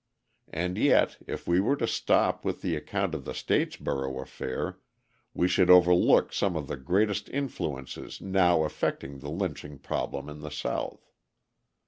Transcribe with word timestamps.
And 0.51 0.79
yet, 0.79 1.17
if 1.27 1.47
we 1.47 1.59
were 1.61 1.75
to 1.75 1.85
stop 1.85 2.43
with 2.43 2.63
the 2.63 2.75
account 2.75 3.13
of 3.13 3.23
the 3.23 3.33
Statesboro 3.33 4.19
affair, 4.19 4.79
we 5.35 5.47
should 5.47 5.69
overlook 5.69 6.33
some 6.33 6.55
of 6.55 6.65
the 6.67 6.75
greatest 6.75 7.29
influences 7.29 8.19
now 8.19 8.63
affecting 8.63 9.19
the 9.19 9.29
lynching 9.29 9.77
problem 9.77 10.27
in 10.27 10.39
the 10.39 10.49
South. 10.49 11.11